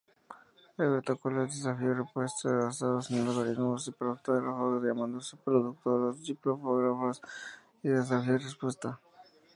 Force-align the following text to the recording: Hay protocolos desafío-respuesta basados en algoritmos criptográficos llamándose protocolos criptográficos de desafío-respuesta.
Hay 0.77 0.87
protocolos 0.89 1.55
desafío-respuesta 1.55 2.49
basados 2.51 3.11
en 3.11 3.19
algoritmos 3.27 3.83
criptográficos 3.99 4.83
llamándose 4.83 5.37
protocolos 5.37 6.17
criptográficos 6.23 7.21
de 7.83 7.97
desafío-respuesta. 7.99 8.99